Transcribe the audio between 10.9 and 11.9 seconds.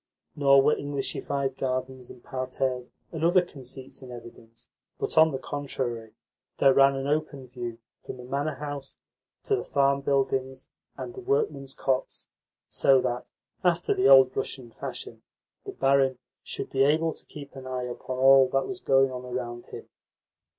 and the workmen's